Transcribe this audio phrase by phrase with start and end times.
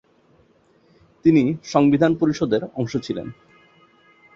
[1.25, 1.43] তিনি
[1.63, 3.27] সংবিধান পরিষদের অংশ ছিলেন।